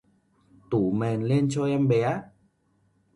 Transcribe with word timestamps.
Tủ 0.71 0.91
mền 0.91 1.21
lên 1.23 1.47
cho 1.51 1.65
em 1.65 1.87
bé 1.87 2.21